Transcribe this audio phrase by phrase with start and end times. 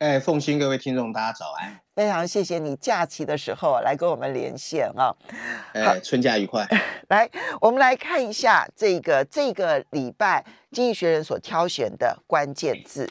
[0.00, 1.78] 哎，凤馨，各位听众，大家早安！
[1.94, 5.14] 非常谢谢你假期的时候来跟我们连线啊！
[5.74, 6.66] 哎，春假愉快。
[7.10, 7.28] 来，
[7.60, 10.42] 我们来看一下这个这个礼拜
[10.74, 13.10] 《经济学人》所挑选的关键字。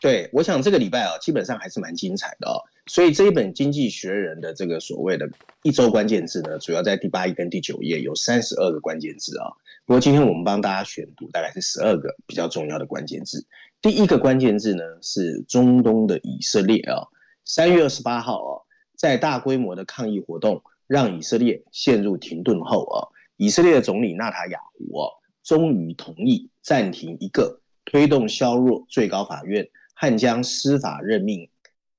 [0.00, 2.56] 对，我想这个礼拜啊，基本上还是蛮精彩的哦。
[2.86, 5.28] 所以这一本《经济学人》的这个所谓的
[5.62, 9.52] 一周关键字呢，主要在第八页跟第九页有三十二个关键字啊。
[9.84, 13.44] 不过今天我们帮大家选读大概是十二个比较重要的关键字。
[13.80, 17.02] 第一个关键字呢是中东的以色列啊，
[17.44, 18.52] 三月二十八号啊，
[18.96, 25.10] 在大规模的抗议活动让以色列陷入停顿后啊，以色列的总理纳塔雅胡啊，
[25.42, 31.50] 终于同意暂停一个推动削弱最高法院和将司法任命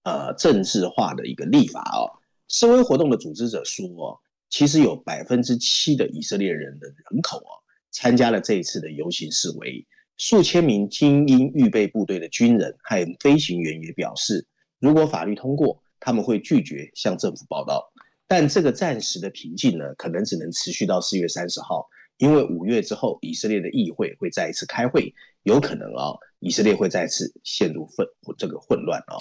[0.04, 2.08] 呃政治化的一个立法啊。
[2.48, 4.16] 示威活动的组织者说啊，
[4.50, 7.60] 其实有百分之七的以色列人的人口啊
[7.94, 9.88] 参加了这一次的游行示威。
[10.18, 14.46] 数千名精英预备部队的军人和飞行员也表示，
[14.80, 17.92] 如果法律通过，他们会拒绝向政府报道。
[18.28, 29.18] 但这个暂时的平静呢，可能只能持续到四月三十号，因为五月之后，以色列的议会会再一次开会，有可能啊，以色列会再次陷入混这个混乱啊。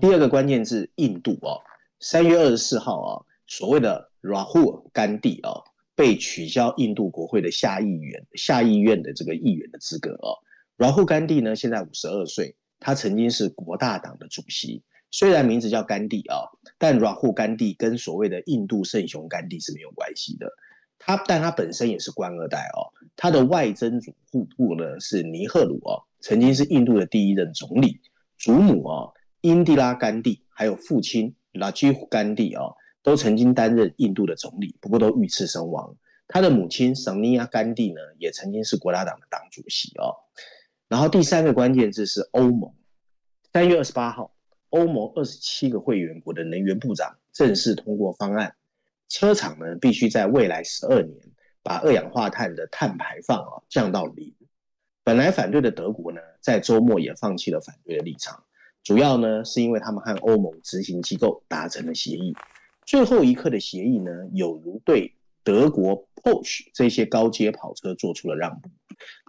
[0.00, 1.58] 第二个关键字，印度啊，
[1.98, 3.10] 三月二十四号啊，
[3.48, 5.50] 所谓的 Rahul 甘地啊。
[5.98, 10.38] 被取消印度国会的下议员、下议院的这个议员的资格哦。
[10.76, 14.84] 然后甘地呢，现在五十二岁，他曾经是国大党的主席。
[15.10, 16.46] 虽然名字叫甘地啊，
[16.78, 20.48] 但拉胡甘地跟所谓的印度圣雄甘地是没有关系的。
[21.00, 22.94] 他，但他本身也是官二代哦。
[23.16, 24.14] 他的外曾祖
[24.56, 28.00] 父呢是尼赫鲁哦，曾经是印度的第一任总理。
[28.38, 32.76] 祖母哦，英迪拉甘地，还有父亲拉吉夫甘地哦。
[33.08, 35.96] 都曾经担任印度的总理，不过都遇刺身亡。
[36.26, 40.12] 他的母亲桑尼亚甘地呢，也曾经是国大党的党主席哦。
[40.88, 42.70] 然后第三个关键字是欧盟。
[43.50, 44.34] 三月二十八号，
[44.68, 48.54] 欧盟二十七个会员国的能源部长正式通过方案，
[49.08, 51.16] 车厂呢必须在未来十二年
[51.62, 54.34] 把二氧化碳的碳排放啊降到零。
[55.02, 58.44] 本来反对的德国呢，在周末也放弃了反对的立场，
[58.82, 62.36] 主要呢是因为他们和欧盟执行机构达成了协议。
[62.88, 68.70] 最后一刻的协议呢，有如对德国 Porsche 这些高阶跑车做出了让步，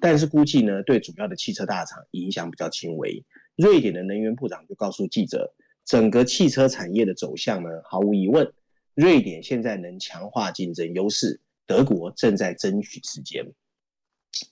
[0.02, 3.26] 但是估计呢，对主要的汽车大厂影响比较轻微。
[3.58, 5.54] 瑞典的能源部长就告诉记者，
[5.84, 8.50] 整个汽车产业的走向呢，毫无疑问，
[8.96, 13.46] 瑞典现在能强化竞争优势，德国正在争取时间。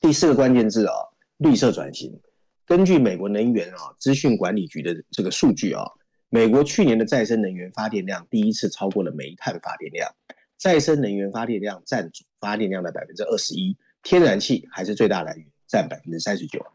[0.01, 0.93] 第四个关键字啊，
[1.37, 2.19] 绿色转型。
[2.65, 5.85] 根据美国能源啊资讯管理局的这个数据啊。
[6.29, 10.13] 美国去年的再生能源发电量第一次超过了煤炭发电量，
[10.57, 16.65] 再生能源发电量占总发电量的百分之二十一，天然气还是最大来源，占百分之三十九。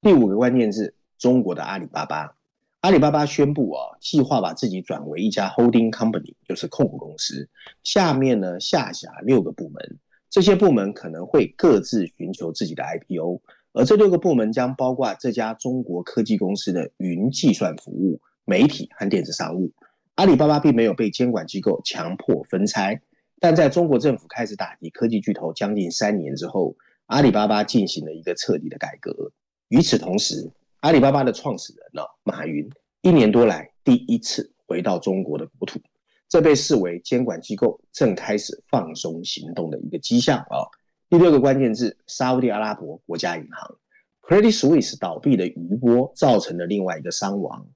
[0.00, 2.36] 第五个关键字，中国的阿里巴巴，
[2.80, 7.48] 阿里巴巴宣布啊，计划把自己转为一家 holding company，就是控股公司，
[7.84, 13.40] 下面呢下辖六个部门，这些部门可能会各自寻求自己的 IPO，
[13.72, 18.20] 而这六个部门将包括这家中国科技公司的云计算服务。
[18.46, 19.72] 媒体和电子商务，
[20.14, 23.02] 阿里巴巴并没有被监管机构强迫分拆，
[23.40, 26.76] 但在中国政府开始打击科技巨头将近三年之后，
[27.06, 29.32] 阿里巴巴进行了一个彻底的改革。
[29.68, 30.48] 与此同时，
[30.78, 32.70] 阿里巴巴的创始人呢，马云
[33.02, 35.80] 一年多来第一次回到中国的国土，
[36.28, 40.70] 这被视为监管机构正开始放松行动的一个迹象啊。
[41.08, 43.76] 第六个关键字：沙乌地阿拉伯国家银行
[44.22, 47.66] Credit Suisse 倒闭的余波造成了另外一个伤亡。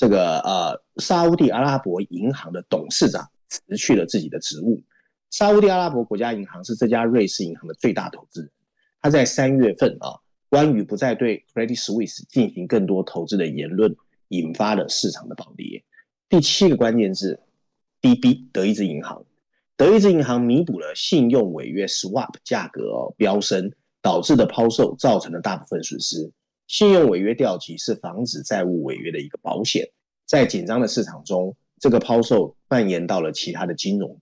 [0.00, 4.82] 这个呃，沙乌地阿拉伯银行的董事长辞去了自己的职务。
[5.28, 8.50] 沙乌地阿拉伯国家银行是这家瑞士银行的最大投资人。
[9.02, 10.16] 他在三月份啊，
[10.48, 13.94] 关于不再对 Credit Suisse 进行更多投资的言论，
[14.28, 15.84] 引发了市场的暴跌。
[16.30, 17.38] 第七个关键字
[18.00, 19.26] ，DB 德意志银行，
[19.76, 23.70] 德意志银行弥补了信用违约 Swap 价格飙升
[24.00, 26.32] 导致的抛售造成的大部分损失。
[26.70, 29.90] 信用违约掉级是防止债务违约的一个保险，
[30.24, 34.20] 在紧张的市场中，这个抛售蔓延到了其他的金融，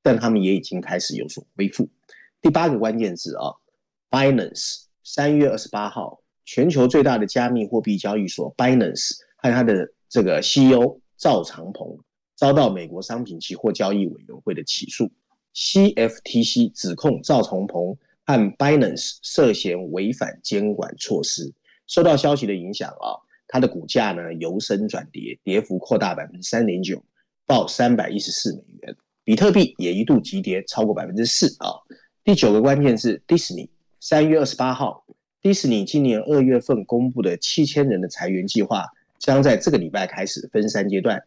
[0.00, 1.86] 但他们也已经开始有所恢复。
[2.40, 3.52] 第八个关键字啊
[4.10, 11.98] ，Binance，三月二十八号，全球最大的加密货币交易所 Binance 和它的这个 CEO 赵长鹏
[12.34, 15.10] 遭到美国商品期货交易委员会的起诉
[15.54, 17.94] ，CFTC 指控赵长鹏
[18.24, 21.52] 和 Binance 涉嫌违反监管措施。
[21.94, 23.14] 受到消息的影响啊，
[23.46, 27.00] 它的股价呢由升转跌，跌幅扩大百分之三点九，
[27.46, 28.96] 报三百一十四美元。
[29.22, 31.70] 比特币也一度急跌超过百分之四啊。
[32.24, 33.68] 第九个关键是 Disney，
[34.00, 35.06] 三月二十八号，
[35.40, 38.86] 迪士尼今年二月份公布的七千人的裁员计划，
[39.20, 41.22] 将在这个礼拜开始分三阶段。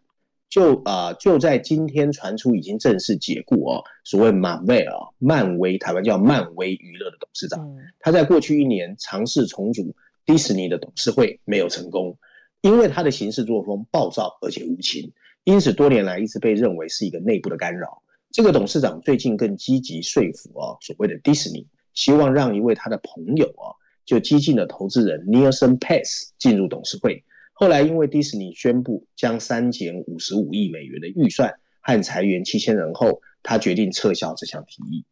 [0.49, 9.95] 就啊、呃，就在今天传出已经正式解雇哦，所谓马威啊，漫威，台湾叫漫威娱乐的董事长，他在过去一年尝试重组
[10.27, 12.17] 迪士尼的董事会没有成功，
[12.59, 15.13] 因为他的行事作风暴躁而且无情，
[15.45, 18.03] 因此多年来一直被认为是一个内部的干扰。
[18.29, 23.71] 这个董事长最近更积极说服啊，所谓的迪士尼，希望让一位他的朋友啊，
[24.05, 27.23] 就激进的投资人 Nelson Pace 进入董事会。
[27.53, 35.05] 后来因为迪士尼宣布将删减五十五亿美元的预算和裁员七千人后，他决定撤销这项提议。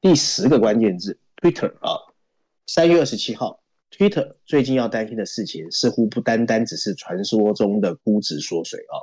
[0.00, 1.98] 第十个关键字 Twitter 啊，
[2.66, 3.59] 三月二十七号
[3.90, 8.96] ，Twitter 最近要担心的事情似乎不单单只是传说中的估值缩水啊。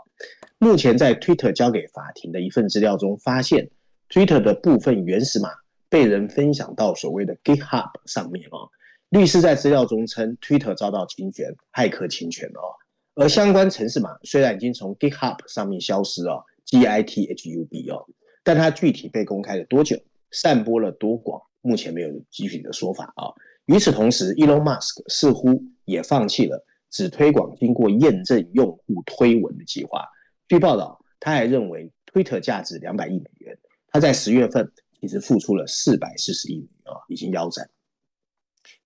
[0.60, 3.70] 目前在 Twitter 交给法庭的一份资料中，发现
[4.10, 5.50] Twitter 的部分原始码
[5.90, 8.68] 被人分享到所谓的 GitHub 上面啊。
[9.10, 12.76] 律师在资料中称，Twitter 遭到侵权，骇客侵权哦。
[13.16, 18.06] 而相关程式码虽然已经从 GitHub 上面消失哦，GitHub 哦，
[18.44, 19.98] 但它具体被公开了多久，
[20.32, 23.32] 散播了多广，目前没有具体的说法啊。
[23.68, 30.06] 与此同时，Elon Musk 似乎也放弃了只推广经过验证用户推文的计划。
[30.48, 33.58] 据报道，他还认为 Twitter 价值两百亿美元，
[33.90, 34.72] 他在十月份
[35.02, 37.70] 其实付出了四百四十亿美元啊，已经腰斩。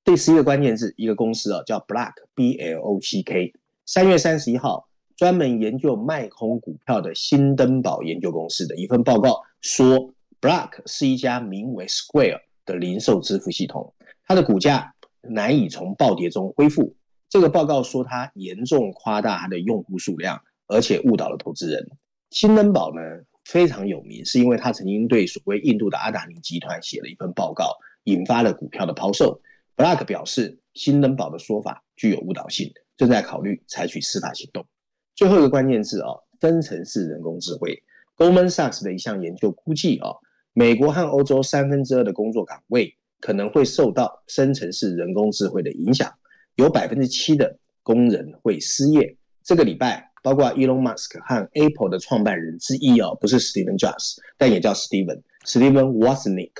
[0.03, 3.53] 第十一个关键字，一个公司啊，叫 Block B L O C K。
[3.85, 10.11] 三月三十一号，专门研究卖空股票的新登堡研究公司的一份报告说
[10.41, 13.93] ，Block 是一家名为 Square 的零售支付系统，
[14.31, 16.95] 它的股价难以从暴跌中恢复。
[17.27, 20.41] 这个报告说，它严重夸大它的用户数量。
[20.67, 21.85] 而且误导了投资人。
[22.29, 23.01] 新登堡呢，
[23.43, 27.75] 非常有名，是因为他曾经对所谓印度的阿达尼集团写了一份报告，
[28.05, 29.41] 引发了股票的抛售。
[29.75, 34.65] Black 表示，新登堡的说法具有误导性，正在考虑采取司法行动。
[35.13, 36.07] 最后一个关键字啊，
[36.39, 37.83] 分层式人工智慧。
[38.15, 40.11] Goldman Sachs 的一项研究估计啊，
[40.53, 46.13] 美国和欧洲三分之二的工作岗位可能会受到生成式人工智慧的影响，
[46.55, 49.15] 有百分之七的工人会失业。
[49.41, 50.09] 这个礼拜。
[50.23, 56.51] 包括 Elon Musk 和 Apple 的创办人之一哦，不是 Steven Jobs，但也叫 Steven Steven Wozniak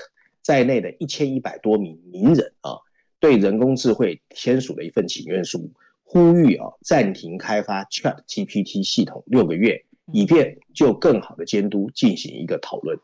[0.42, 2.72] 在内的一千一百多名名人啊，
[3.20, 5.70] 对人工智慧签署了一份请愿书，
[6.02, 12.98] 呼吁啊暂停开发 ChatGPT 系统六个月，以便就更好的监督进行一个讨论。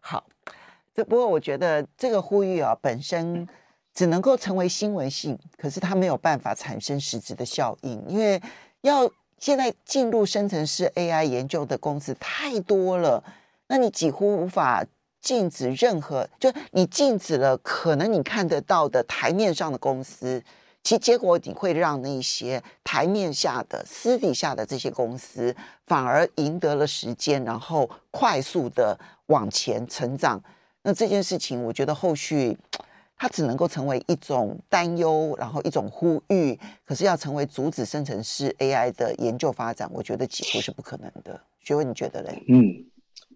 [0.00, 0.26] 好，
[0.94, 3.48] 这不过我觉得这个呼吁啊本身
[3.92, 8.40] 只能够成为新闻性，可是它没有办法产生实质的效应，因为
[8.82, 9.10] 要。
[9.36, 13.22] 现在进入生成式 AI 研究的公司太多了，
[13.66, 14.82] 那你几乎无法
[15.20, 20.42] 禁止任何，就你禁止了可能你看得到的台面上的公司，
[20.82, 25.54] 其结果你会让那些台面下的、私底下的这些公司
[25.86, 30.42] 反而赢得了时间，然后快速的往前成长。
[30.84, 32.56] 那这件事情，我觉得后续。
[33.16, 41.40] 它只能够成为一种担忧，然后一种呼吁，可是要成为阻止生成式 AI 的研究发展，我觉得几乎是不可能的。
[41.60, 42.42] 学文，你觉得嘞？
[42.48, 42.84] 嗯，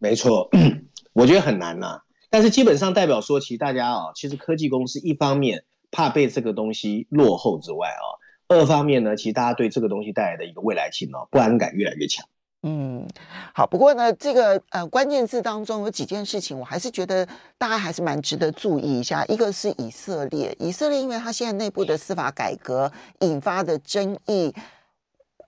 [0.01, 0.51] 没错，
[1.15, 5.63] 我觉得很难呐、但是基本上代表说，其实大家啊、哦，其实科技公司一方面
[5.93, 12.27] 怕被这个东西落后之外啊、哦，二方面呢，其实大家对这个东西带来的一个未来性哦，不安感越来越强。
[12.63, 13.07] 嗯，
[13.55, 13.65] 好。
[13.67, 19.25] 不过呢，这个呃关键字当中有几件事情，我还是觉得大家还是蛮值得注意一下。
[19.27, 24.53] 一个是以色列，以色列因为它现在内部的司法改革引发的争议，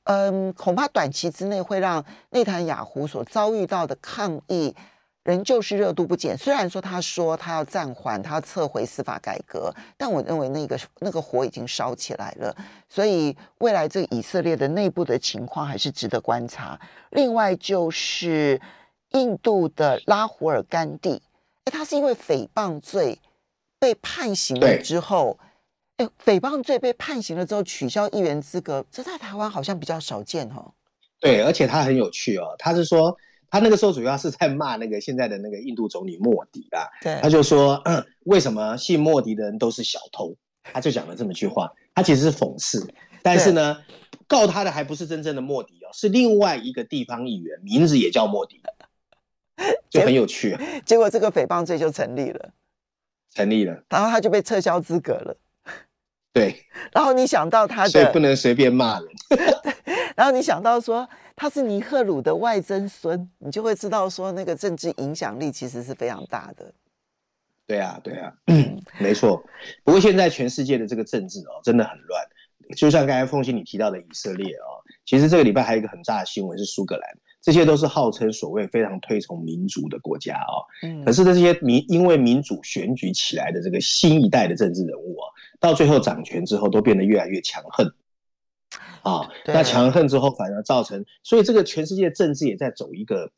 [0.05, 4.75] 嗯，恐怕短期之内会让内塔雅亚胡所遭遇到的抗议。
[5.23, 6.37] 仍旧是热度不减。
[6.37, 12.57] 虽然说他说他要暂缓，他要撤回司法改革，但我认为那个那个火已经烧起来了。
[12.89, 16.81] 所以未来这个以色列的内部的情况还是值得观察。
[17.11, 18.61] 另外就是
[19.11, 21.21] 印度的拉胡尔甘地，
[21.65, 23.19] 哎，他是因为诽谤罪
[23.79, 25.39] 被判刑了之后，
[25.99, 30.73] 哎，诽谤罪被判刑了之后取消议员资格，这在台湾好像比较少见哦。
[31.21, 33.15] 对，而且他很有趣哦，他是说。
[33.51, 40.37] 他那个时候主要是在骂那个现在的那个印度总理莫迪啊，对，他就说，嗯，为什么信莫迪的人都是小偷？
[40.63, 42.87] 他就讲了这么一句话，他其实是讽刺，
[43.23, 43.79] 但是呢，
[44.27, 48.63] 告他的还不是真正的莫迪哦，是另外一个地方议员，名字也叫莫迪。
[49.91, 50.57] 就很有趣。
[50.87, 52.51] 结果这个诽谤罪就成立了，
[53.35, 55.37] 成立了，然后他就被撤销资格了。
[56.33, 59.09] 对，然后你想到他的，所以不能随便骂人。
[60.17, 61.07] 然后你想到说
[61.41, 66.71] 他是尼赫鲁的外曾孙，你就会知道说那个政治影响力其实是非常大的。
[67.67, 69.43] 对啊，对啊，嗯， 没错。
[69.83, 72.23] 不过现在全世界的这个政治哦，真的很乱。
[72.77, 80.61] 就像刚才凤馨你提到的以色列哦，其实这个礼拜还有一个很大的新闻是苏格兰，这些都是号称所谓非常推崇民主的国家哦。
[80.83, 81.03] 嗯。
[81.07, 85.25] 可是这些民因为民主选举起来的这个新一代的政治人物啊。
[85.59, 87.91] 到最后掌权之后，都变得越来越强横，
[89.03, 93.31] 啊，那强横之后反而造成，所以这个全世界政治也在走一个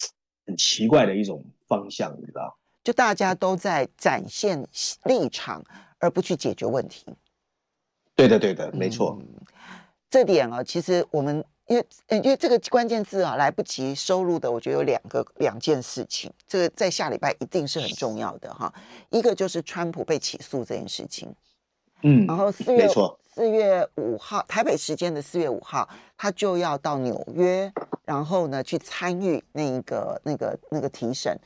[0.46, 2.58] 很奇怪的一种方向，你知道？
[2.84, 4.66] 就大家都在展现
[5.04, 5.64] 立场，
[5.98, 7.06] 而不去解决问题。
[8.16, 9.16] 对的，对的，没错。
[9.20, 9.26] 嗯，
[10.10, 18.74] 这点啊，其实我们因为因为这个关键字啊来不及收录的，我觉得有两个两件事情，这个在下礼拜一定是很重要的哈。
[19.10, 21.32] 一个就是川普被起诉这件事情。
[22.02, 22.88] 嗯，然后四月
[23.34, 27.72] 四月五号，台北时间的四月五号，他就要到纽约，
[28.04, 31.38] 然后呢去参与那一个那个那个提审。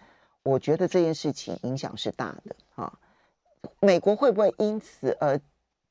[0.42, 2.92] 我觉得这件事情影响是大的啊。
[3.80, 5.40] 美国会不会因此而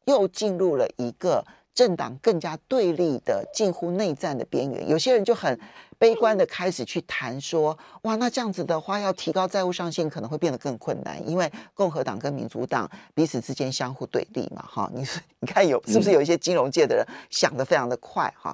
[0.05, 1.45] 又进入了一个
[1.75, 4.89] 政党更加对立的近乎内战的边缘？
[4.89, 5.59] 有些人就很。
[5.97, 15.07] 悲观的开始去谈说，哇，那这样子的话，要提高债务上限可能会变得更困难，因为共和党跟民主党彼此之间相互对立嘛，哈，你
[15.39, 18.53] 你看有是不是有一些金融界的人想得非常的快，哈。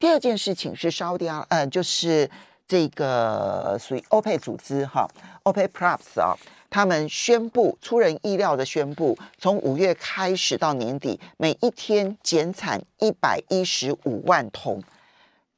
[0.00, 2.28] 第二件事情是沙乌地阿，呃，就是
[2.66, 5.06] 这个属于欧佩组织，哈，
[5.42, 6.36] 欧佩 Plus 啊，
[6.70, 14.82] 他们宣布出人意料的宣布，从五月开始到年底，每一天减产一百一十五万桶。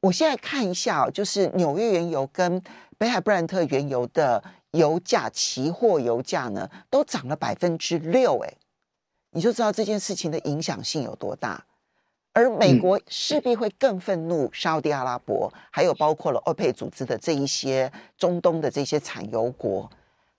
[0.01, 2.61] 我现在看一下，就是纽约原油跟
[2.97, 8.53] 北海布兰特原油的油价期货油价呢，都涨了百分之六，哎，
[9.31, 11.65] 你就知道这件事情的影响性有多大。
[12.35, 19.89] 而美国势必会更愤怒，沙乌地阿拉伯，还有包括了欧佩组织的这一些中东的这些产油国。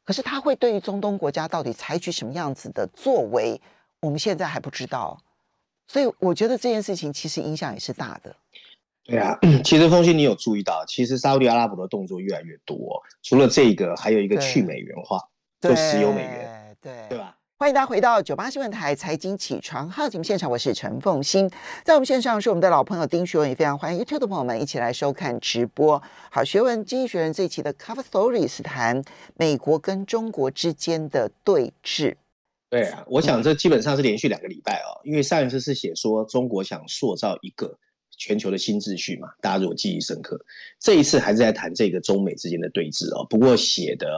[0.05, 3.59] 可是他会对于中东国家到底采取什么样子的作为，
[4.01, 5.19] 我们现在还不知道。
[5.89, 8.37] 所以我觉得这件事情其实影响也是大的。
[9.03, 13.03] 对啊， 其实凤馨你有注意到，其实沙乌地阿拉伯的动作越来越多。
[13.23, 15.19] 除了这个，还有一个去美元化，
[15.63, 17.36] 就石油美元，对对吧？
[17.59, 21.51] 欢迎大家回到九八新闻台财经起床号节目现场，我是陈凤欣，
[21.87, 26.03] 在我们线上是我们的老朋友丁学文，也非常欢迎 YouTube 的朋友们一起来收看直播。
[26.31, 29.03] 好，学文经济学人这一期的 Cover Story 是谈
[29.37, 32.17] 美国跟中国之间的对峙。
[32.69, 37.79] 对啊，我想这基本上是连续两个礼拜哦，因为上一次是写说中国想塑造一个。
[38.19, 40.39] 全球的新秩序嘛，大家如果记忆深刻，
[40.81, 43.27] 这一次还是在谈这个中美之间的对峙哦。
[43.29, 44.09] 不过写的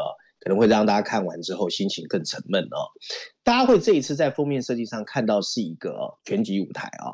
[0.49, 2.88] 可能会让大家看完之后心情更沉闷哦。
[3.45, 7.12] 大家会这一次在封面设计上看到是一个拳击舞台啊，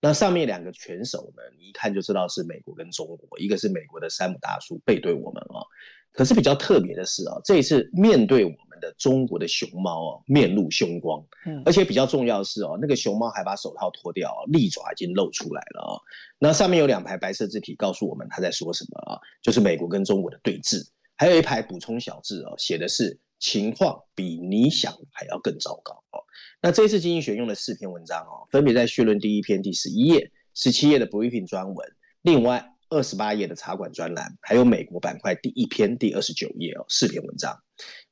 [0.00, 5.66] 那上面两个拳手呢，你一看就知道是美国跟中国，一个是美国的山姆大叔背对我们哦。
[6.12, 16.00] 可是比较特别的是啊，这一次面对我们的中国的熊猫哦，面露凶光，嗯，而且比较重要的是哦，那个熊猫还把手套脱掉，利爪已经露出来了哦。
[16.38, 26.22] 那上面有两排白色字体告诉我们他在说什么啊，就是美国跟中国的对峙，还有一排补充小字哦，写的是情况比你想还要更糟糕哦。
[26.60, 31.92] 那这次经济学用了四篇文章哦，分别在序论第一篇第十一页、十七页的 briefing 专文，
[32.22, 32.72] 另外。
[32.88, 37.60] 二十八页的茶馆专栏，还有美国板块第一篇第二十九页哦，四篇文章。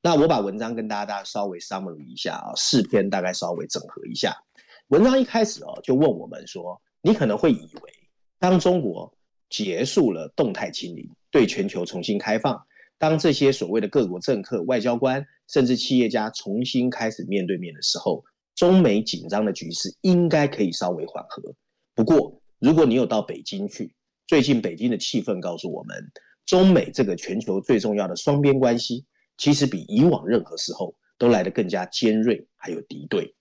[0.03, 4.37] 那我把文章跟大家大家稍微 summary 一下啊，四篇大概稍微整合一下。
[4.89, 7.93] 文章一开始哦，就问我们说，你可能会以为，
[8.41, 9.17] 当中国
[9.49, 12.61] 结束了动态清零，对全球重新开放，
[12.99, 18.25] 当这些所谓的各国政客、外交官甚至企业家重新开始面对面的时候，
[18.55, 21.43] 中美紧张的局势应该可以稍微缓和。
[21.95, 23.95] 不过，如果你有到北京去，
[24.27, 26.11] 最近北京的气氛告诉我们，
[26.47, 29.05] 中美这个全球最重要的双边关系，
[29.37, 33.35] 其实比以往任何时候都来得更加尖锐，还有敌对。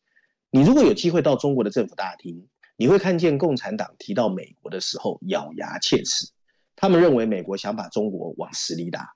[0.50, 6.28] 你如果有机会到中国的政府大厅，你会看见共产党提到美国的时候咬牙切齿，
[6.76, 9.14] 他们认为美国想把中国往死里打。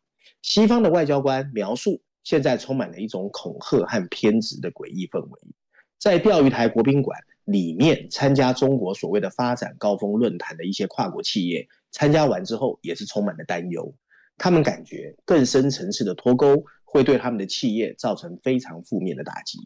[0.47, 5.41] 西方的外交官描述，现在充满了一种恐吓和偏执的诡异氛围，
[5.99, 7.19] 在钓鱼台国宾馆。
[7.43, 13.95] 里面参加中国所谓的发展高峰论坛的一些跨国企业，参加完之后也是充满了担忧。
[14.37, 19.59] 他们感觉更深层次的脱钩会对他们的企业造成非常负面的打击。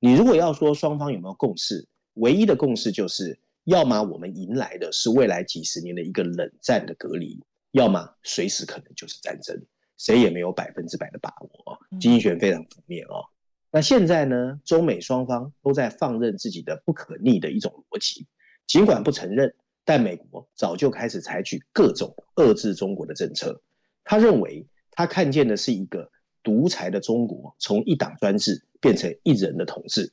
[0.00, 9.66] 你如果要说双方有没有共识，唯一的共识就是，要么我们迎来的是未来几十年的一个冷战的隔离，要么随时可能就是战争。
[9.98, 11.78] 谁也没有百分之百的把握。
[12.00, 13.26] 经济学非常负面哦。
[13.70, 18.26] 那现在呢，中美双方都在放任自己的不可逆的一种逻辑，
[18.66, 23.60] 尽管不承认，但美国早就开始采取各种遏制中国的政策。
[24.04, 26.10] 他认为，他看见的是一个
[26.42, 30.10] 独裁的中国从一党专制变成一人的统治。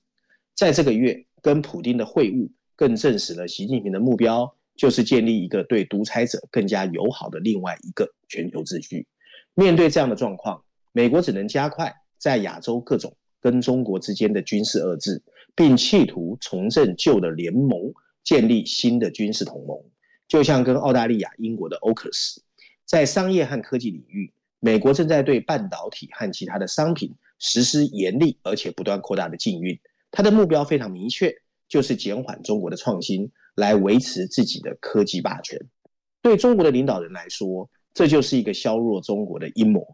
[0.54, 9.08] 在这个月跟普京的会晤，更证实了习近平的目标就是建立一个对独裁者更加友好的另外一个全球秩序。
[9.56, 15.24] 面对这样的状况，美国只能加快在亚洲各种跟中国之间的军事遏制，
[15.56, 17.94] 并企图重振旧的联盟，
[18.24, 19.78] 建立新的军事同盟。
[20.28, 22.38] 就像跟澳大利亚、英国的 AUKUS，
[22.84, 29.80] 在商业和科技领域，美国正在对半导体和其他的商品实施严厉而且不断扩大的禁运。
[30.12, 31.34] 他的目标非常明确，
[31.70, 35.60] 就是减缓中国的创新，来维持自己的科技霸权。
[36.22, 39.88] 对中国的领导人来说，这就是一个削弱中国的阴谋。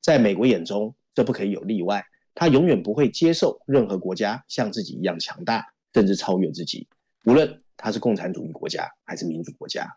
[0.00, 2.06] 在美国眼中，这不可以有例外。
[2.34, 6.86] 他永远不会接受任何国家像自己一样强大，甚至超越自己。
[7.24, 9.96] 无论他是共产主义国家还是民主国家，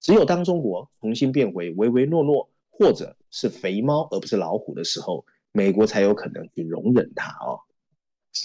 [0.00, 7.58] 只有当中国重新变回唯唯诺诺，或者是肥猫而不是老虎的时候，美国才有可能去容忍他哦。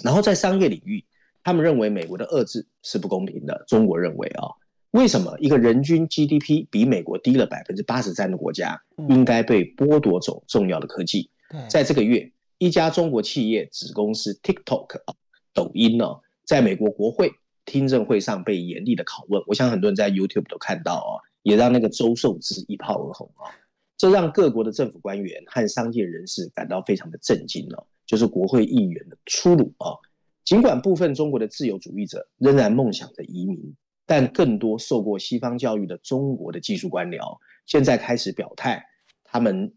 [0.04, 1.06] 然后在商业领域，
[1.44, 3.64] 他们认为美国的遏制是不公平的。
[3.68, 4.50] 中国认为啊，
[4.96, 11.30] 为什么一个人均 GDP 比美国低了百分之八十三的国家，应该被剥夺走重要的科技？
[11.70, 15.14] 在这个月，一家中国企业子公司 TikTok 啊，
[15.54, 16.06] 抖音呢，
[16.46, 17.30] 在美国国会
[17.66, 19.44] 听证会上被严厉的拷问。
[19.48, 23.52] 我想很多人在 YouTube 都看到啊，也让那个周受之一炮而红啊。
[23.98, 27.86] 这让各国的政府官员和商界人士感到非常的震惊了。
[28.06, 29.92] 就是国会议员的粗鲁啊！
[30.46, 33.76] 尽管部分中国的自由主义者仍然梦想着移民，
[34.06, 38.84] 但更多受过西方教育的中国的技术官僚现在开始表态，
[39.24, 39.74] 他们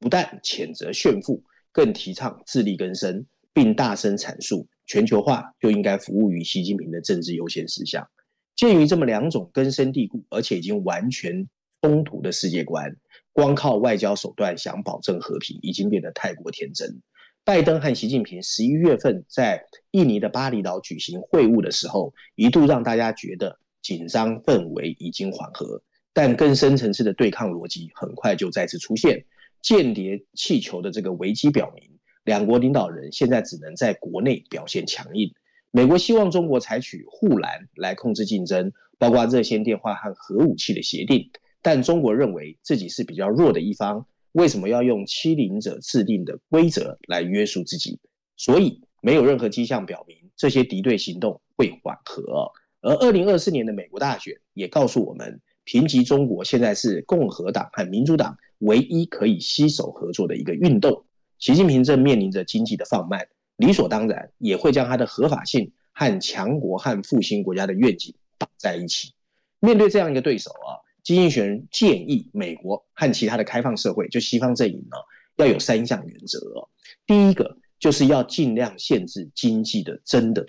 [0.00, 8.08] 不但谴责炫富，更提倡自力更生，并大声阐述全球化就应该服务于习近平的政治优先事项。
[8.56, 11.48] 鉴于这么两种根深蒂固而且已经完全
[11.80, 12.96] 冲突的世界观，
[13.32, 17.00] 光靠外交手段想保证和平，已经变得太过天真。
[17.44, 29.24] 拜登和习近平十一月份在印尼的巴厘岛举行会晤的时候，一度让大家觉得紧张氛围已经缓和，但更深层次的对抗逻辑很快就再次出现。
[29.60, 35.32] 间谍气球的这个危机表明，两国领导人现在只能在国内表现强硬。
[35.70, 44.06] 美国希望中国采取护栏来控制竞争，包括热线电话和核武器的协定，但中国认为自己是比较弱的一方。
[44.32, 47.98] 为什么要用欺凌者制定的规则来约束自己？
[48.36, 52.52] 所以没有任何迹象表明这些敌对行动会缓和。
[52.88, 61.04] 而二零二四年的美国大选也告诉我们，评级中国现在是共和党和民主党唯一可以携手合作的一个运动。
[61.38, 69.12] 习近平正面临着经济的放慢，理所当然也会将他的合法性和强国和复兴国家的愿景绑在一起。
[69.60, 70.80] 面对这样一个对手啊。
[71.04, 74.96] 经济学人建议美国和其他的开放社会，就西方阵营呢，
[75.36, 76.68] 要有三项原则哦。
[77.06, 80.44] 第一个就是要尽量限制经济的真的。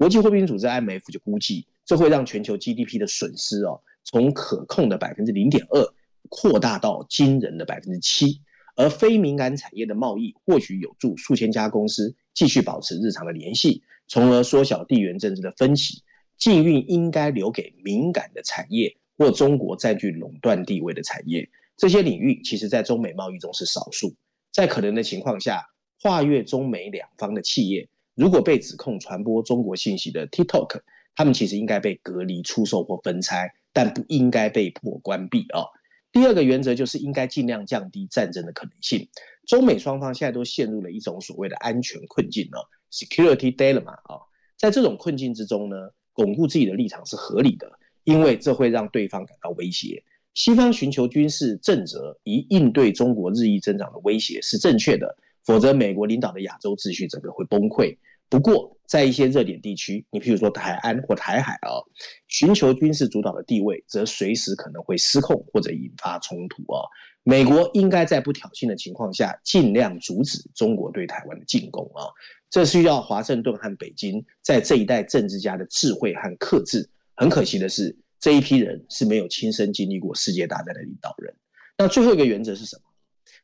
[0.00, 5.92] 国际货币组织 IMF 就估计，这会让全球 GDP 的损失哦，从可控的百分之零点二
[6.30, 8.40] 扩大到惊人的百分之七。
[8.76, 16.02] 而非敏感产业的贸易或许有助数千家公司继续保持日常的联系，从而缩小地缘政治的分歧。
[16.38, 18.96] 禁运应该留给敏感的产业。
[19.18, 24.16] 或中国占据垄断地位的产业，这些领域其实在中美贸易中是少数。
[24.50, 25.66] 在可能的情况下，
[26.00, 27.86] 跨越中美两方的企业，
[28.20, 30.82] 如果被指控传播中国信息的 TikTok，
[31.14, 35.64] 他们其实应该被隔离出售或分拆，但不应该被迫关闭啊。
[36.12, 39.08] 第二个原则就是应该尽量降低战争的可能性。
[39.46, 42.60] 中美双方现在都陷入了一种所谓的安全困境啊
[42.92, 44.20] ，security dilemma 啊。
[44.58, 45.76] 在这种困境之中呢，
[46.12, 47.72] 巩固自己的立场是合理的。
[48.04, 50.04] 因为这会让对方感到威胁，
[50.34, 57.96] 西方寻求军事震慑以应对中国日益增长的威胁是正确的，否则美国领导的亚洲秩序整个会崩溃。
[58.30, 61.82] 不过，在一些热点地区，你譬如说台湾或台海啊，
[62.28, 66.80] 寻求军事主导的地位，则随时可能会失控或者引发冲突啊。
[67.24, 72.06] 美国应该在不挑衅的情况下，尽量阻止中国对台湾的进攻啊。
[72.48, 76.88] 这需要华盛顿和北京在这一代政治家的智慧和克制。
[77.16, 81.34] 很可惜的是，这一批人是没有亲身经历过世界大战的领导人。
[81.76, 82.82] 那最后一个原则是什么？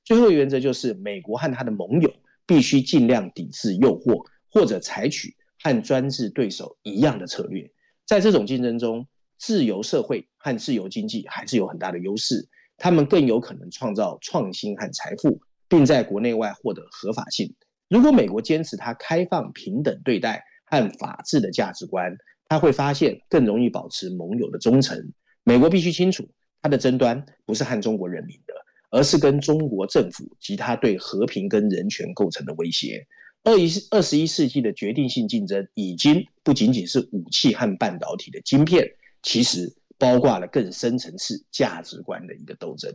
[0.05, 2.13] 最后一个原则就是，美国和他的盟友
[2.47, 4.25] 必须尽量抵制诱惑，
[4.57, 7.71] 或者采取和专制对手一样的策略。
[8.07, 15.39] 在这种竞争中，自由社会和自由经济还是有很大的优势，他们更有可能创造创新和财富，
[15.69, 17.55] 并在国内外获得合法性。
[17.91, 22.17] 如果美国坚持它开放、平等对待和法治的价值观，
[22.49, 25.13] 他会发现更容易保持盟友的忠诚。
[25.45, 26.27] 美国必须清楚，
[26.63, 28.55] 它的争端不是和中国人民的，
[28.89, 33.07] 而是跟中国政府及它对和平跟人权构成的威胁。
[33.47, 38.85] 二一二十一世纪的决定性竞争，已经不仅仅是武器和半导体的晶片，
[39.23, 42.93] 其实包括了更深层次价值观的一个斗争。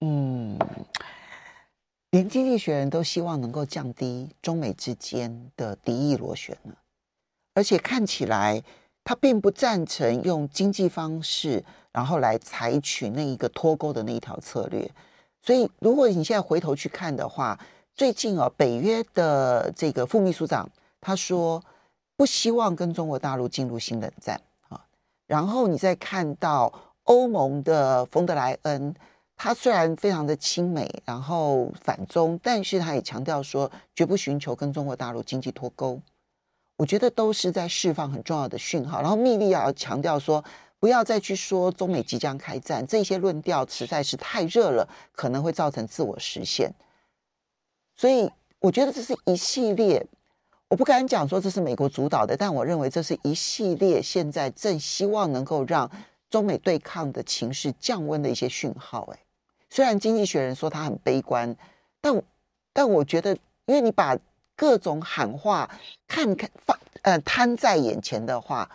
[0.00, 0.58] 嗯，
[2.10, 6.74] 连经济学人都希望能够降低中美之间的敌意螺旋呢，
[7.54, 8.60] 而且看起来
[9.04, 14.90] 他并不赞成用经济方式，然后来采取那一个脱钩的那一条策略。
[15.40, 17.56] 所以，如果你现在回头去看的话，
[17.96, 20.68] 最近哦，北约的这个副秘书长
[21.00, 21.64] 他说
[22.14, 24.84] 不希望跟中国大陆进入新冷战啊。
[25.26, 26.70] 然后你再看到
[27.04, 28.94] 欧盟的冯德莱恩，
[29.34, 35.98] 他虽然非常的亲美，然后反中，但是他也强调说绝不寻求跟中国大陆经济脱钩。
[36.76, 39.00] 我觉得都是在释放很重要的讯号。
[39.00, 40.44] 然后密利亚强调说
[40.78, 46.70] 不要再去说中美即将开战，这些论调实在是太热了，可能会造成自我实现。
[47.96, 50.06] 所以我觉得这是一系列，
[50.68, 55.90] 我不敢讲说这是美国主导的，但我认为这是一系列现在正希望能够让
[56.28, 59.08] 中美对抗的情势降温的一些讯号。
[59.12, 59.18] 哎，
[59.70, 61.56] 虽然经济学人说他很悲观，
[62.00, 62.22] 但
[62.72, 64.18] 但我觉得，因为你把
[64.54, 65.70] 各种喊话
[66.06, 68.70] 看看放呃摊在眼前的话，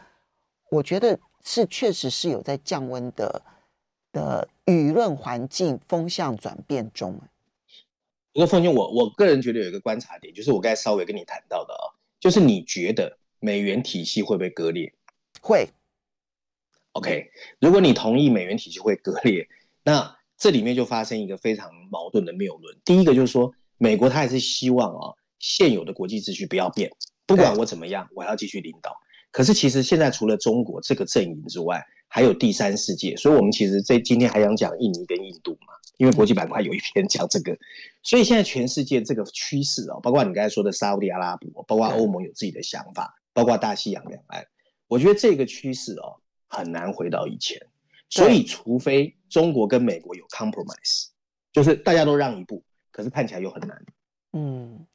[0.70, 3.42] 我觉得是确实是有在降温的
[4.12, 7.20] 的舆论环境风向转变中。
[8.34, 11.84] 不过，凤俊，我我个人觉得有一个观察点，就是我刚才稍微跟你谈到的啊，
[12.20, 14.94] 就是你觉得美元体系会不会割裂？
[15.42, 15.68] 会。
[16.94, 19.48] OK，如果你同意美元体系会割裂，
[19.84, 22.78] 那这里面就发生一个非常矛盾的谬论。
[22.84, 26.92] 第一个就是说，美国他还是希望啊，现有的国际秩序不要变，
[27.26, 28.96] 不管我怎么样，我还要继续领导。
[29.32, 35.74] 可是其实现在除了中国这个阵营之外，还有第三世界，所以我们其实在今天还想讲印尼跟印度嘛。
[35.98, 37.56] 因为国际板块有一篇讲这个，
[38.02, 44.44] 所以现在全世界这个趋势哦，包括你刚才说的沙乌地阿拉伯，包括欧盟有自己的想法，包括大西洋两岸，
[44.88, 47.60] 我觉得这个趋势哦很难回到以前。
[48.10, 51.10] 所以除非中国跟美国有 compromise，
[51.54, 53.86] 就是大家都让一步，可是看起来又很难。
[54.34, 54.88] 嗯，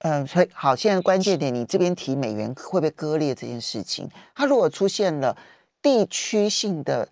[0.00, 5.38] 嗯，所以好，现在关键点，你这边提美元会不会割裂这件事情，它如果出现了
[5.80, 7.08] 地区性的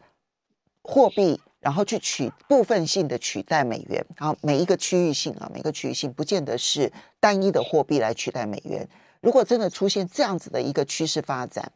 [0.83, 1.40] 货币。
[1.61, 8.88] 然后去取部分性的取代美元，然后每一个区域性啊，每个区域性不见得是单一的货币来取代美元。
[9.21, 11.73] 如果真的出现这样子的一个趋势发展，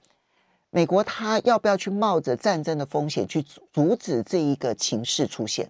[0.71, 5.69] 美国他要不要去冒着战争的风险去阻止这一个情势出现？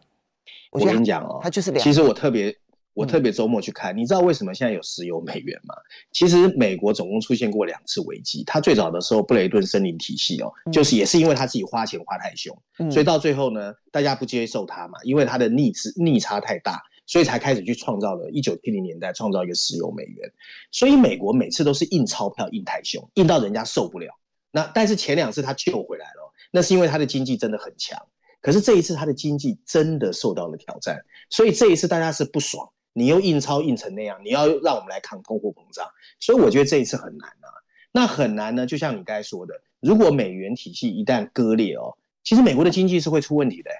[0.70, 1.83] 我跟你讲哦，他就是两。
[1.83, 2.57] 其实我特别。
[2.94, 5.74] 我特别周末去看，你知道为什么现在有石油美元吗？
[6.12, 8.44] 其实美国总共出现过两次危机。
[8.44, 12.57] 它最早的时候，布雷顿森林体系哦，就是也是因为他自己花钱花太凶，
[12.90, 20.31] 所以到最后呢，大家不接受他嘛，因为他的逆值逆差太大，所以才开始去创造了1970年代创造一个石油美元。
[20.70, 24.09] 所以美国每次都是印钞票印太凶，印到人家受不了。
[24.50, 27.98] 那但是前两次他救回来了，那是因为他的经济真的很强。
[28.42, 31.00] 可是这一次他的经济真的受到了挑战，
[31.31, 32.68] 所以这一次大家是不爽。
[32.92, 35.88] 你又印钞印成那样，你要让我们来抗通货膨胀，
[36.20, 37.48] 所以我觉得这一次很难啊。
[37.92, 43.70] 那很难呢，就像你刚才说的，如果美元体系一旦割裂哦，其实美国的经济是会出问题的。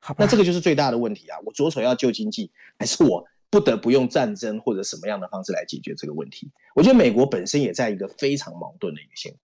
[0.00, 1.38] 好，那这个就是最大的问题啊！
[1.44, 6.50] 我左手要救经济，还是我不得不用战争或者什么样的方式来解决这个问题？
[6.74, 9.40] 我觉得美国本身也在一个非常矛盾的一个现况。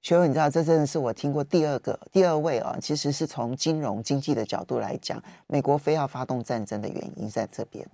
[0.00, 7.86] 学友，你知道，这真的是我听过第二个、第二位啊，其实是从金融经济的角度来讲，美国非要发动战争的原因在这边。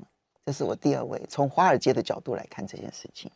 [0.46, 3.28] 这是我第二位，从华尔街的角度来看这件事情。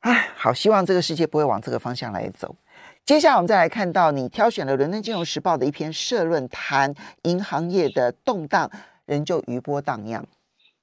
[0.00, 2.56] 哎，好，希望这个世界不会往这个方向来走。
[3.04, 6.94] 接下来我们再来看到你挑选了《伦敦金融时报》的一篇社论，谈
[7.24, 8.70] 银行业的动荡
[9.04, 10.26] 仍旧余波荡漾。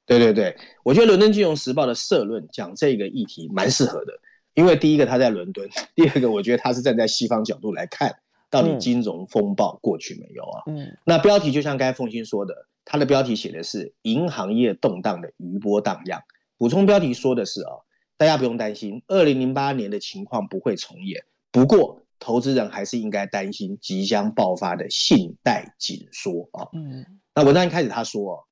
[0.05, 4.13] 对对对，我觉得《伦敦金融时报》的社论讲这个议题蛮适合的，
[4.53, 8.15] 因为第一个他在伦敦，第二个我觉得他是站在西方角度来看，
[8.51, 10.61] 到底金融风暴过去没有啊？
[10.67, 12.67] 嗯，那标题就像刚才凤欣说的。
[12.85, 16.21] 它的标题写的是“银行业动荡的余波荡漾”，
[16.57, 17.83] 补充标题说的是哦，
[18.15, 21.25] 大家不用担心，二零零八年的情况不会重演。
[21.51, 26.69] 不过，投资人还是应该担心即将爆发的信贷紧缩啊。
[26.73, 28.43] 嗯，那文章一开始他说哦，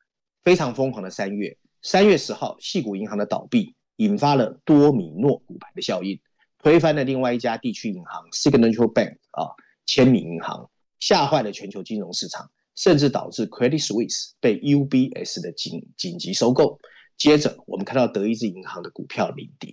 [0.43, 6.19] 非常疯狂的三月，三月十号，系谷银行的倒闭引发了多米诺骨牌的效应，
[6.58, 9.54] 推翻了另外一家地区银行 Signature Bank 啊，
[9.86, 10.69] 签名银行，
[11.00, 12.50] 吓坏了全球金融市场。
[12.76, 16.80] 甚至导致 Credit Suisse 被 UBS 的紧紧急收购。
[17.18, 19.72] 接着，我们看到德意志银行的股票领跌，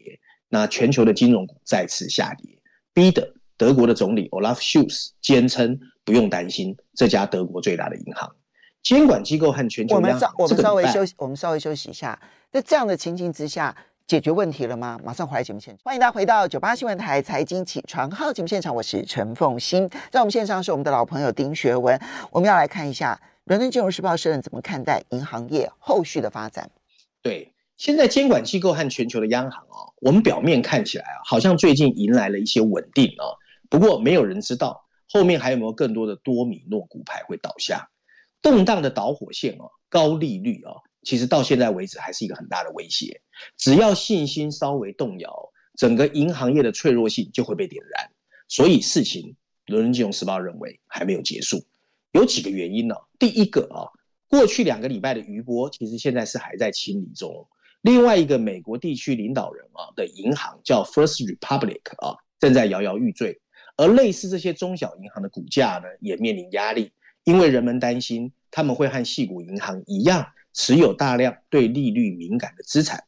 [0.49, 2.61] 那全球的金融股再次下跌，
[2.93, 8.37] 逼得德国的总理 Olaf s c h u l z 坚称不用担心这家德国最大的银行。
[8.83, 12.21] 监管机构和全球央行，我们稍微休息，我们稍微休息一下。
[12.51, 13.77] 在这样的情形之下，
[14.11, 14.99] 解决问题了吗？
[15.05, 21.97] 马上回来节目现场，欢迎大家回到九八新闻台财经起床号节目现场，我是陈凤欣，在我们线上是我们的老朋友丁学文，
[22.33, 26.69] 我们要来看一下伦敦金融时报社人怎么看待银行业后续的发展。
[27.23, 37.89] 对，现在监管机构和全球的央行啊，我们表面看起来啊，好像最近迎来了一些稳定啊，不过没有人知道后面还有没有更多的多米诺骨牌会倒下。
[38.43, 43.21] 动荡的导火线哦，高利率哦，其实到现在为止还是一个很大的威胁。
[43.57, 48.11] 只要信心稍微动摇，整个银行业的脆弱性就会被点燃。
[48.49, 49.37] 所以事情，
[49.67, 51.65] 伦敦金融时报认为还没有结束，
[52.13, 52.95] 有几个原因呢？
[53.19, 53.89] 第一个啊，
[54.29, 57.49] 过去两个礼拜的余波，其实现在是还在清理中。
[57.83, 63.41] 另外一个美国地区领导人啊的银行叫 First Republic 啊，正在摇摇欲坠，
[63.77, 66.93] 而类似这些中小银行的股价呢，也面临压力。
[67.25, 73.05] 因为人们担心他们会和矽谷银行一样持有大量对利率敏感的资产，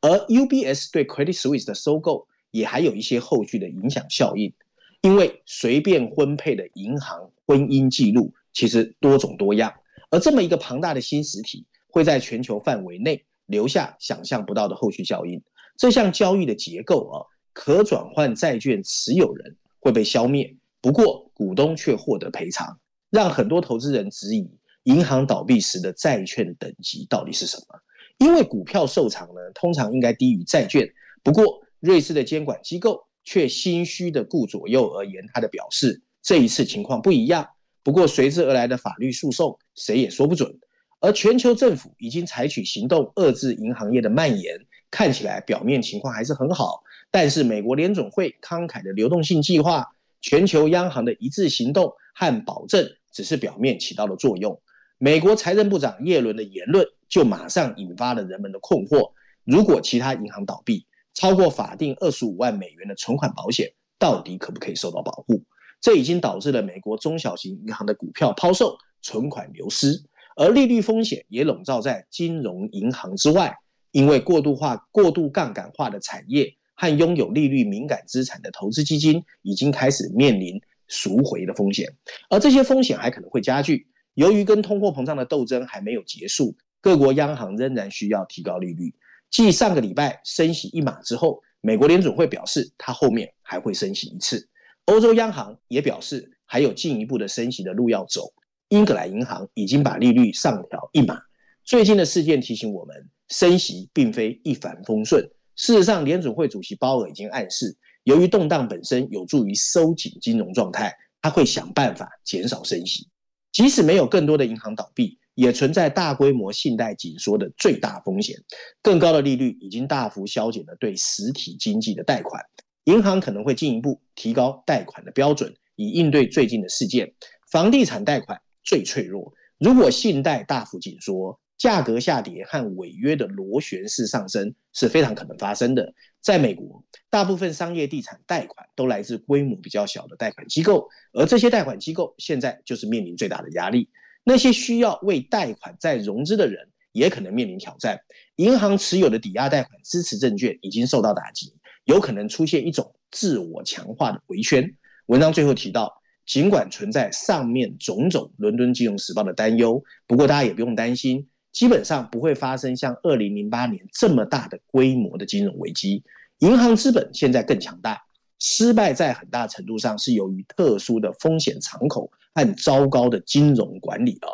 [0.00, 4.52] 而 UBS 对 Credit Suisse 的收购也还有一些后续的影响效应。
[5.00, 9.74] 因为随便婚配的银行婚姻记录其实多种多样，
[10.10, 15.42] 而这么一个庞大的新实体会在全球范围内留下想象不到的后续效应。
[15.76, 22.78] 这项交易的结构啊，可转换债券持有人会被消灭，不过股东却获得赔偿。
[23.10, 24.48] 让很多投资人质疑
[24.84, 27.78] 银行倒闭时的债券等级到底是什么？
[28.18, 30.92] 因为股票受偿呢，通常应该低于债券。
[31.22, 37.48] 不过，瑞士的监管机构却心虚的顾左右而言他的表示，这一次情况不一样。
[37.84, 40.58] 不过，随之而来的法律诉讼，谁也说不准。
[41.00, 46.82] 而全球政府已经采取行动遏制银行业的蔓延，看起来表面情况还是很好。
[47.10, 52.88] 但是，美国联总会慷慨的流动性计划，全球央行的一致行动和保证。
[53.12, 54.58] 只是表面起到了作用。
[55.04, 59.10] 美国财政部长耶伦的言论就马上引发了人们的困惑：
[59.42, 65.42] 如果其他银行倒闭，超过法定二十五万美元的存款保险到底可不可以受到保护？
[65.80, 70.04] 这已经导致了美国中小型银行的股票抛售、存款流失，
[70.36, 73.56] 而利率风险也笼罩在金融银行之外。
[73.90, 80.62] 因为过度化、过度杠杆化的产业和拥有利率敏感资产的投资基金已经开始面临。
[80.88, 81.96] 赎回的风险，
[82.28, 83.86] 而这些风险还可能会加剧。
[84.14, 88.94] 由于跟通货膨胀的斗争还没有结束，各国央行仍然需要提高利率。
[89.30, 94.48] 继上个礼拜升息一码之后，美国联准会表示，它后面还会升息一次。
[94.86, 98.32] 欧洲央行也表示，还有进一步的升息的路要走。
[98.68, 101.18] 英格兰银行已经把利率上调一码。
[101.64, 105.22] 最近的事件提醒我们，升息并非一帆风顺。
[105.56, 107.76] 事实上，联准会主席鲍尔已经暗示。
[108.04, 113.08] 由于动荡本身有助于收紧金融状态，他会想办法减少升息。
[113.52, 118.36] 即使没有更多的银行倒闭，也存在大规模信贷紧缩的最大风险。
[118.82, 122.42] 更高的利率已经大幅削减了对实体经济的贷款，
[122.84, 127.12] 银行可能会进一步提高贷款的标准，以应对最近的事件。
[127.50, 135.94] 房地产贷款最脆弱，如果信贷大幅紧缩，价格下跌和违约的螺旋式上升是非常可能发生的。
[136.20, 143.88] 在美国，大部分商业地产贷款都来自规模比较小的贷款机构，而这些贷款机构现在就是面临最大的压力。
[144.24, 148.00] 那些需要为贷款再融资的人也可能面临挑战。
[148.34, 154.68] 银行持有的抵押贷款支持证券已经受到打击，有可能出现一种自我强化的回圈。
[155.06, 155.94] 文章最后提到，
[156.26, 161.28] 尽管存在上面种种伦敦金融时报的担忧，不过大家也不用担心。
[161.52, 166.02] 基本上不会发生像二零零八年这么大的规模的金融危机。
[166.38, 168.02] 银行资本现在更强大，
[168.38, 174.28] 失败在很大程度上是由于特殊的风险敞口和糟糕的金融管理啊。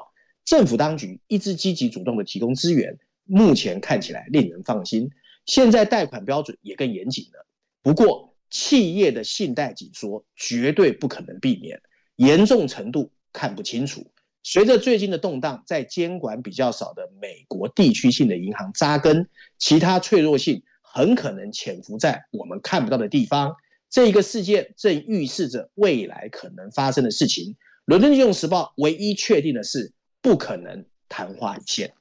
[0.45, 5.11] 政府当局一直积极主动的提供资源，目前看起来令人放心。
[5.45, 7.47] 现在贷款标准也更严谨了。
[7.83, 11.81] 不过，企业的信贷紧缩绝对不可能避免，
[12.17, 14.11] 严重程度看不清楚。
[14.51, 23.55] 随着最近的动荡，在监管比较少的美国地区性的银行扎根，其他脆弱性很可能潜伏在我们看不到的地方。
[23.91, 27.59] 这一个事件正预示着未来可能发生的事情。
[27.85, 31.93] 伦敦金融时报唯一确定的是，不可能昙花一现。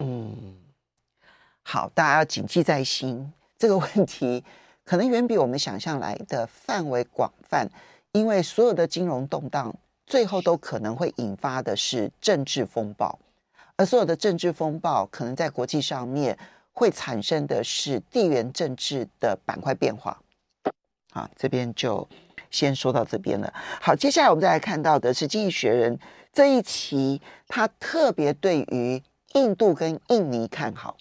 [0.00, 0.58] 嗯，
[1.62, 3.32] 好，大家要谨记在心。
[3.56, 4.44] 这个问题
[4.84, 7.70] 可能远比我们想象来的范围广泛，
[8.12, 9.74] 因为所有的金融动荡。
[10.06, 13.18] 最后都可能会引发的是政治风暴，
[13.76, 16.38] 而所有的政治风暴可能在国际上面
[16.72, 20.20] 会产生的是地缘政治的板块变化。
[21.10, 22.06] 好，这边就
[22.50, 23.52] 先说到这边了。
[23.80, 25.96] 好，接下来我们再来看到的是《经济学人》
[26.32, 29.02] 这一期，他特别对于
[29.34, 30.96] 印度跟印尼看好。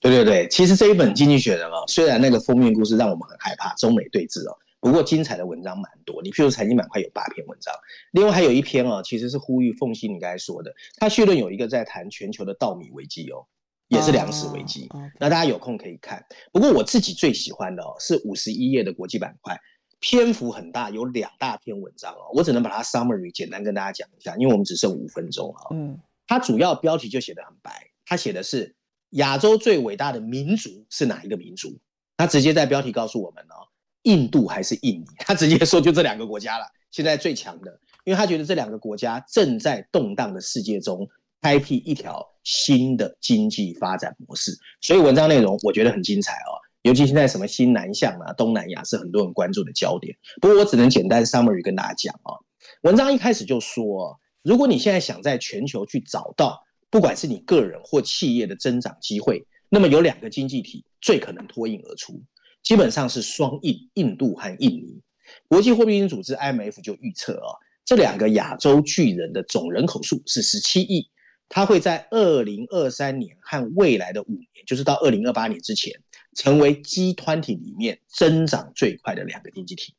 [0.00, 4.56] 对对对，其实这一本《经济学人》哦，虽然那个封面故事让我们很害怕，中美对峙哦。
[4.80, 7.74] 不过精彩的文章蛮多，你譬如财经板块有八篇文章，
[8.12, 13.46] 另外还有一篇哦，其实是呼吁凤馨你刚才说的，他序论有一个在谈全球的稻米危机哦，
[13.88, 14.86] 也是粮食危机。
[14.90, 15.02] Oh.
[15.18, 16.24] 那大家有空可以看。
[16.52, 19.58] 不过我自己最喜欢的哦是五十一页的国际板块，
[19.98, 25.60] 篇幅很大，有两大篇文章哦，我只能把它 summary 简单跟大家讲一下，因为我们只剩五分钟啊。
[25.72, 28.76] 嗯，它主要标题就写得很白，它写的是
[29.10, 31.78] 亚洲最伟大的民族是哪一个民族？
[32.16, 33.67] 它直接在标题告诉我们哦。
[34.08, 35.06] 印度还是印尼？
[35.20, 41.06] 他直接说就这两个国家了，现在最强的，因为他觉得这两个国家正在动荡的世界中
[41.42, 50.16] 开辟一条新的经济发展模式，所以文章内容我觉得很精彩哦，尤其现在什么新南向啊、东南亚是很多人关注的焦点。
[50.40, 52.32] 不过我只能简单 summary 跟大家讲啊，
[52.82, 62.22] 文章一开始就说，如果你现在想在全球去找到不管是你个人或企业的增长机会，那么有两个经济体最可能脱颖而出。
[62.62, 65.00] 基本上是双印，印度和印尼。
[65.46, 67.52] 国际货币基金组织 IMF 就预测啊，
[67.84, 71.10] 这两个亚洲巨人的总人口数是十七亿，
[71.48, 75.92] 它会在二零二三年和未来的五年，就是到二零二八年之前，
[76.34, 79.94] 成为 G 团体里面增长最快的两个经济体。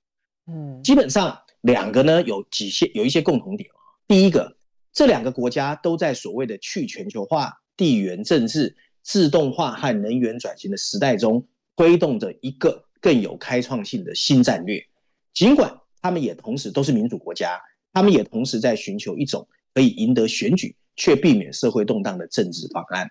[0.48, 3.78] 嗯，基本上两个呢有几些有一些共同点啊。
[4.08, 4.58] 第一个，
[4.92, 11.48] 这两个国家都在所谓的去全球化、地缘政治、自动化和能源转型的时代中。
[11.80, 14.86] 推动着一个更有开创性的新战略，
[15.34, 17.58] 尽管他们也同时都是民主国家，
[17.94, 23.10] 他们也同时在寻求一种可以赢得选举却避免社会动荡的政治方案。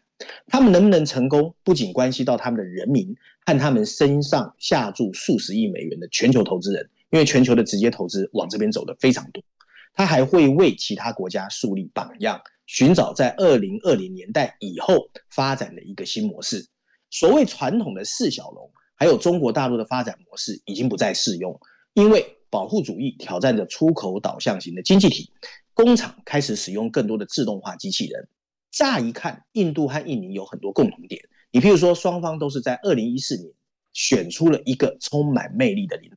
[0.49, 9.43] 他们能不能成功，不仅关系到他们的人民和他们身上下注数十亿美元的全球投资人，因为全球的直接投资往这边走的非常多，
[9.95, 16.67] 他还会为其他国家树立榜样，寻找在二零二零年代以后发展的一个新模式。
[17.11, 21.59] 所谓传统的四小龙，还有中国大陆的发展模式已经不再适用，
[21.95, 25.33] 因为保护主义挑战着出口导向型的经济体，
[25.75, 28.29] 工厂开始使用更多的自动化机器人。
[28.71, 33.51] 乍一看，印度和印尼有很多共同点，你譬如说，双方都是在二零一四年
[33.95, 36.17] 选出了一个充满魅力的领导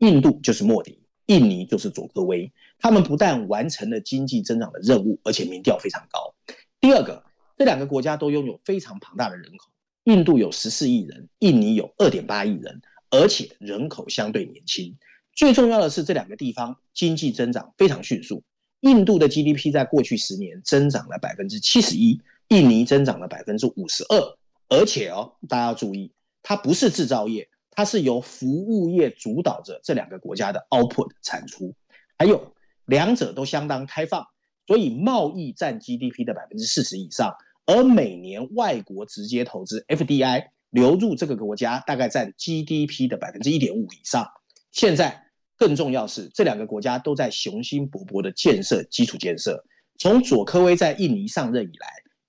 [0.00, 6.34] 人，印度就是莫迪，印尼就是佐科威，他们不但完成了经济增长的任务，而且民调非常高。
[6.80, 7.24] 第二个，
[7.56, 9.70] 这两个国家都拥有非常庞大的人口。
[10.10, 14.96] 印度有十四亿人，印尼有二点八亿人，而且人口相对年轻。
[15.36, 18.42] 最重要的是，这两个地方经济增长非常迅速。
[18.80, 24.36] 印度的 GDP 在过去十年增长了百分之七十一，印尼增长了百分之五十二。
[24.68, 26.10] 而且哦，大家要注意，
[26.42, 31.72] 它不是制造业，它是由服务业主导着这两个国家的 output 产出。
[32.18, 32.52] 还有，
[32.84, 34.26] 两者都相当开放，
[34.66, 37.32] 所以贸易占 GDP 的百分之四十以上。
[37.70, 44.26] 而每年外国直接投资 FDI 流入这个国家，大概占 GDP 的百分之一点五以上。
[44.72, 45.22] 现在
[45.56, 49.64] 更重要是，这两个国家都在雄心勃勃的建设基础建设。
[50.00, 51.86] 从佐科威在印尼上任以来，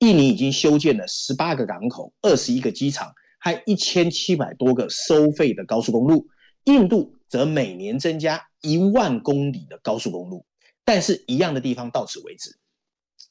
[0.08, 6.28] 印尼已经修建了十八个港口、二十一个机场，还一千七百多个收费的高速公路。
[6.66, 10.46] 印度则每年增加一万公里的高速公路，
[10.86, 12.56] 但是一样的地方到此为止。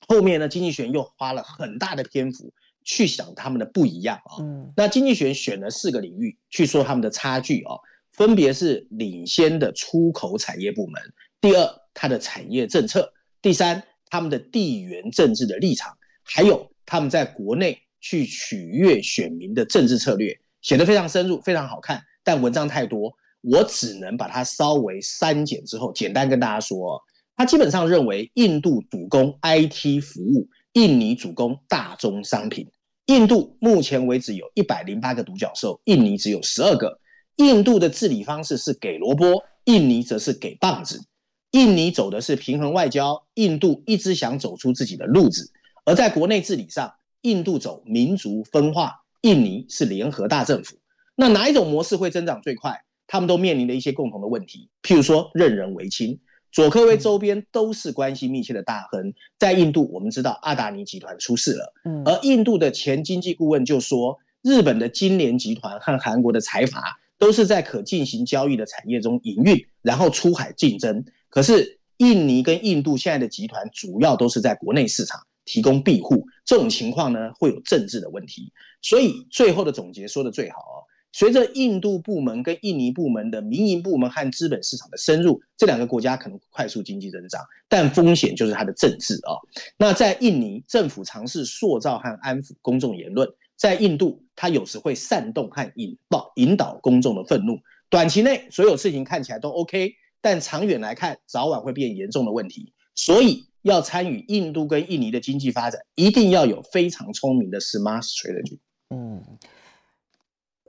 [0.09, 2.53] 后面呢，经济学又花了很大的篇幅
[2.85, 4.41] 去想他们的不一样啊。
[4.41, 7.77] 嗯，那经济学人选了四个领域去说他们的差距啊，
[8.13, 11.01] 分别是领先的出口产业部门，
[11.41, 22.03] 第二，它的产业政策，第三，他们的地缘政治的立场，还有他们在国内去取悦选民的政治策略，写得非常深入，非常好看。
[22.25, 27.01] 但文章太多，我只能把它稍微删减之后，简单跟大家说。
[27.41, 32.69] 他基本上认为，印度主攻 IT 服务，印尼主攻大宗商品。
[33.07, 37.01] 印度目前为止有一百零八个独角兽，印尼只有十二个。
[37.37, 41.07] 印度的治理方式是给萝卜，印尼则是给棒子。
[41.53, 45.51] 印尼走的是平衡外交，印度一直想走出自己的路子。
[45.87, 50.77] 而在国内治理上，印度走民族分化，印尼是联合大政府。
[51.17, 52.85] 那哪一种模式会增长最快？
[53.07, 56.21] 他们都面临了一些共同的问题，譬如说任人唯亲。
[56.53, 71.05] 佐科威周边都是关系密切的大亨，在印度，我们知道阿达尼集团出事了，嗯，而印度的前经济顾问就说，日本的金联集团和韩国的财阀都是在可进行交易的产业中营运，然后出海竞争。
[71.29, 78.53] 可是印尼跟印度现在的集团主要都是在国内市场提供庇护，这种情况呢会有政治的问题。
[78.83, 80.70] 所以最后的总结说得最好哦。
[81.13, 89.35] 随着印度部门跟印尼部门的民营部门和资本市场的深入，这两个国家可能快速经济增长，但风险就是它的政治啊。
[89.77, 97.59] 那在印尼，政府尝试塑造和安抚公众言论；在印度，它有时会煽动和引爆引导公众的愤怒。
[97.89, 102.73] 短期内所有事情看起来都 OK，但长远来看，早晚会变严重的问题。
[102.95, 108.59] 所以，要参与印度跟印尼的经济发展，一定要有非常聪明的 smart strategy。
[108.91, 109.21] 嗯。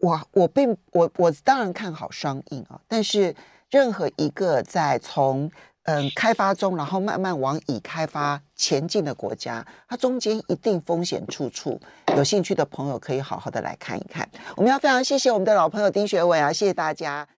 [0.02, 3.36] 我我并我我当然看好双印啊，但是
[3.70, 5.50] 任何一个在从
[5.84, 11.80] 嗯开发中，然后慢慢往已开发前进的国家，它中间一定风险处处。
[12.16, 14.28] 有兴趣的朋友可以好好的来看一看。
[14.56, 17.28] 我们要非常谢谢我们的老朋友丁学伟啊，谢谢大家。